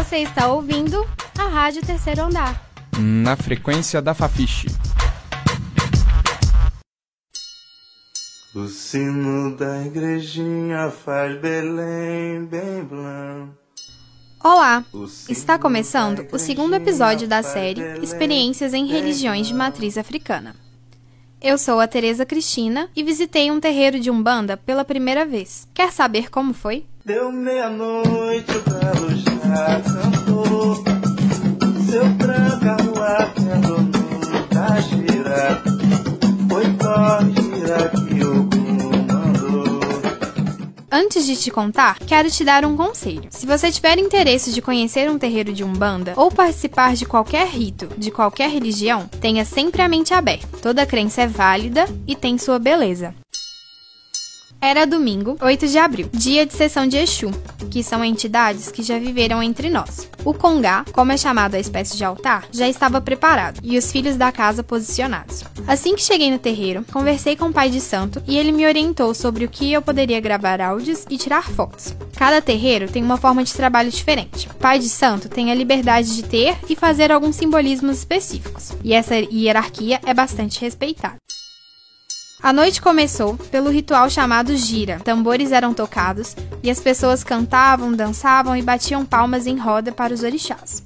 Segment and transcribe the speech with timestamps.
[0.00, 1.06] Você está ouvindo
[1.38, 2.58] a Rádio Terceiro Andar.
[2.98, 4.66] Na frequência da Fafiche.
[8.54, 13.54] O sino da igrejinha faz Belém bem blanco.
[14.42, 14.82] Olá!
[15.28, 20.56] Está começando o segundo episódio da série Experiências em Religiões de Matriz Africana.
[21.42, 25.66] Eu sou a Tereza Cristina e visitei um terreiro de Umbanda pela primeira vez.
[25.72, 26.84] Quer saber como foi?
[27.02, 30.84] Deu meia-noite, o galo já cantou.
[31.86, 32.02] Seu
[33.34, 35.09] tendo no da
[41.30, 43.28] de te contar, quero te dar um conselho.
[43.30, 47.88] Se você tiver interesse de conhecer um terreiro de Umbanda ou participar de qualquer rito,
[47.96, 50.58] de qualquer religião, tenha sempre a mente aberta.
[50.60, 53.14] Toda crença é válida e tem sua beleza.
[54.62, 57.30] Era domingo, 8 de abril, dia de sessão de Exu,
[57.70, 60.06] que são entidades que já viveram entre nós.
[60.22, 64.16] O congá, como é chamado a espécie de altar, já estava preparado e os filhos
[64.16, 65.42] da casa posicionados.
[65.66, 69.14] Assim que cheguei no terreiro, conversei com o pai de santo e ele me orientou
[69.14, 71.94] sobre o que eu poderia gravar áudios e tirar fotos.
[72.14, 74.46] Cada terreiro tem uma forma de trabalho diferente.
[74.46, 78.92] O pai de santo tem a liberdade de ter e fazer alguns simbolismos específicos, e
[78.92, 81.16] essa hierarquia é bastante respeitada.
[82.42, 84.98] A noite começou pelo ritual chamado gira.
[85.00, 90.22] Tambores eram tocados e as pessoas cantavam, dançavam e batiam palmas em roda para os
[90.22, 90.82] orixás.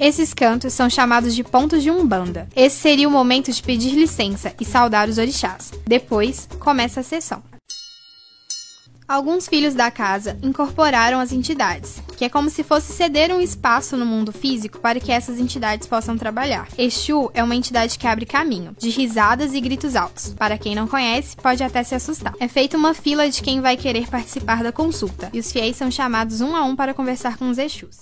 [0.00, 2.48] Esses cantos são chamados de pontos de umbanda.
[2.54, 5.72] Esse seria o momento de pedir licença e saudar os orixás.
[5.84, 7.42] Depois, começa a sessão.
[9.08, 13.96] Alguns filhos da casa incorporaram as entidades, que é como se fosse ceder um espaço
[13.96, 16.68] no mundo físico para que essas entidades possam trabalhar.
[16.76, 20.34] Exu é uma entidade que abre caminho, de risadas e gritos altos.
[20.34, 22.34] Para quem não conhece, pode até se assustar.
[22.38, 25.90] É feita uma fila de quem vai querer participar da consulta, e os fiéis são
[25.90, 27.96] chamados um a um para conversar com os Exus.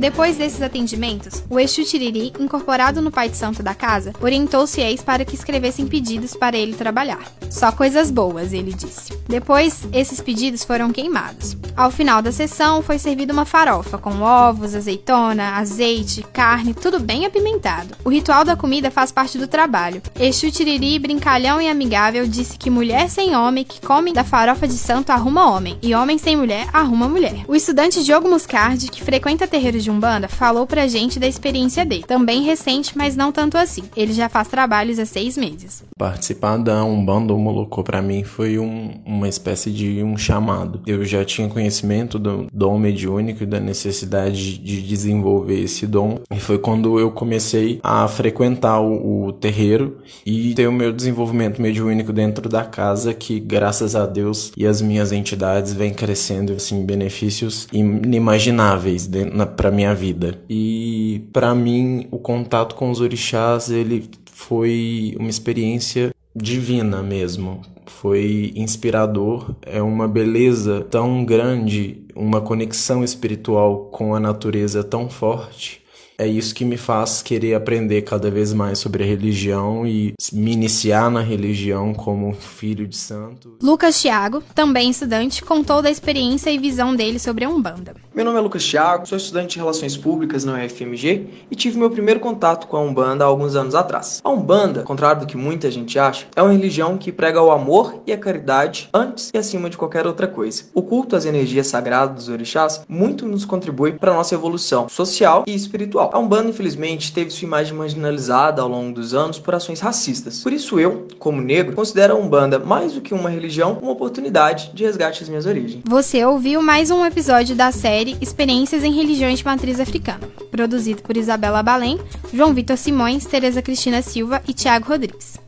[0.00, 4.74] Depois desses atendimentos, o Exu Tiriri, incorporado no pai de santo da casa, orientou os
[4.74, 7.30] fiéis para que escrevessem pedidos para ele trabalhar.
[7.50, 9.19] Só coisas boas, ele disse.
[9.30, 11.56] Depois, esses pedidos foram queimados.
[11.76, 17.24] Ao final da sessão, foi servida uma farofa com ovos, azeitona, azeite, carne, tudo bem
[17.24, 17.94] apimentado.
[18.04, 20.02] O ritual da comida faz parte do trabalho.
[20.18, 24.76] Exu Tiriri, brincalhão e amigável, disse que mulher sem homem que come da farofa de
[24.76, 27.44] santo arruma homem, e homem sem mulher arruma mulher.
[27.46, 32.04] O estudante Diogo Muscardi, que frequenta terreiros de Umbanda falou pra gente da experiência dele.
[32.06, 33.84] Também recente, mas não tanto assim.
[33.96, 35.84] Ele já faz trabalhos há seis meses.
[35.96, 40.80] Participar da Umbanda Molocô para mim foi um, uma espécie de um chamado.
[40.86, 46.20] Eu já tinha conhecimento do dom mediúnico e da necessidade de desenvolver esse dom.
[46.34, 51.60] E foi quando eu comecei a frequentar o, o terreiro e ter o meu desenvolvimento
[51.60, 56.84] mediúnico dentro da casa que, graças a Deus e as minhas entidades, vem crescendo assim
[56.84, 59.08] benefícios inimagináveis
[59.56, 60.38] para minha vida.
[60.48, 67.62] E para mim, o contato com os orixás, ele foi uma experiência divina mesmo.
[67.86, 75.80] Foi inspirador, é uma beleza tão grande, uma conexão espiritual com a natureza tão forte
[76.20, 80.52] é isso que me faz querer aprender cada vez mais sobre a religião e me
[80.52, 83.56] iniciar na religião como filho de santo.
[83.62, 87.94] Lucas Thiago, também estudante, contou da experiência e visão dele sobre a Umbanda.
[88.14, 91.88] Meu nome é Lucas Thiago, sou estudante de Relações Públicas na UFMG e tive meu
[91.88, 94.20] primeiro contato com a Umbanda há alguns anos atrás.
[94.22, 98.02] A Umbanda, contrário do que muita gente acha, é uma religião que prega o amor
[98.06, 100.64] e a caridade antes e acima de qualquer outra coisa.
[100.74, 105.44] O culto às energias sagradas dos orixás muito nos contribui para a nossa evolução social
[105.46, 106.09] e espiritual.
[106.12, 110.42] A Umbanda, infelizmente, teve sua imagem marginalizada ao longo dos anos por ações racistas.
[110.42, 114.72] Por isso eu, como negro, considero a Umbanda mais do que uma religião, uma oportunidade
[114.74, 115.82] de resgate às minhas origens.
[115.84, 121.16] Você ouviu mais um episódio da série Experiências em Religiões de Matriz Africana, produzido por
[121.16, 121.96] Isabela Balém,
[122.34, 125.38] João Vitor Simões, Tereza Cristina Silva e Tiago Rodrigues.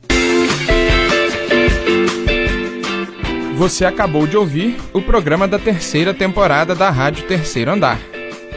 [3.57, 7.99] Você acabou de ouvir o programa da terceira temporada da Rádio Terceiro Andar.